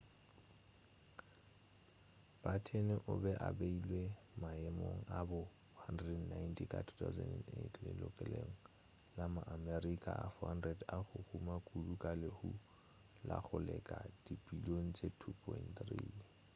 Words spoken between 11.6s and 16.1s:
kudu ka lehumo la go leka dibilion tše $2.3